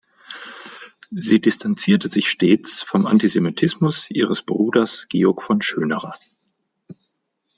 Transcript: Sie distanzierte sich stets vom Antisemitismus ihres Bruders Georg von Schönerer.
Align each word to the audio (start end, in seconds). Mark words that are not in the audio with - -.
Sie 1.11 1.39
distanzierte 1.39 2.07
sich 2.09 2.27
stets 2.27 2.81
vom 2.81 3.05
Antisemitismus 3.05 4.09
ihres 4.09 4.41
Bruders 4.41 5.05
Georg 5.09 5.43
von 5.43 5.61
Schönerer. 5.61 6.17